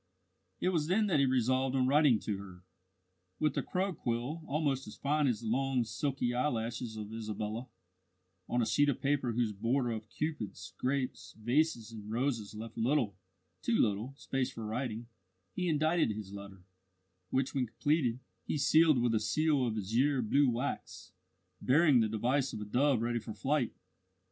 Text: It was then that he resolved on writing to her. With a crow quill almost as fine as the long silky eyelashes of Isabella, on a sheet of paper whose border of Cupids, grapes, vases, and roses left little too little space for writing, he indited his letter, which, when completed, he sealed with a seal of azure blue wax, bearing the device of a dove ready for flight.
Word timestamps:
It 0.59 0.69
was 0.69 0.87
then 0.87 1.05
that 1.05 1.19
he 1.19 1.27
resolved 1.27 1.75
on 1.75 1.85
writing 1.85 2.19
to 2.21 2.39
her. 2.39 2.63
With 3.37 3.55
a 3.55 3.61
crow 3.61 3.93
quill 3.93 4.41
almost 4.47 4.87
as 4.87 4.95
fine 4.97 5.27
as 5.27 5.41
the 5.41 5.47
long 5.47 5.83
silky 5.83 6.33
eyelashes 6.33 6.97
of 6.97 7.13
Isabella, 7.13 7.67
on 8.49 8.63
a 8.63 8.65
sheet 8.65 8.89
of 8.89 8.99
paper 8.99 9.33
whose 9.33 9.53
border 9.53 9.91
of 9.91 10.09
Cupids, 10.09 10.73
grapes, 10.79 11.33
vases, 11.37 11.91
and 11.91 12.09
roses 12.11 12.55
left 12.55 12.79
little 12.79 13.15
too 13.61 13.77
little 13.77 14.15
space 14.17 14.51
for 14.51 14.65
writing, 14.65 15.05
he 15.53 15.69
indited 15.69 16.09
his 16.09 16.33
letter, 16.33 16.63
which, 17.29 17.53
when 17.53 17.67
completed, 17.67 18.19
he 18.47 18.57
sealed 18.57 18.99
with 18.99 19.13
a 19.13 19.19
seal 19.19 19.67
of 19.67 19.77
azure 19.77 20.23
blue 20.23 20.49
wax, 20.49 21.11
bearing 21.61 21.99
the 21.99 22.09
device 22.09 22.53
of 22.53 22.59
a 22.61 22.65
dove 22.65 23.03
ready 23.03 23.19
for 23.19 23.35
flight. 23.35 23.71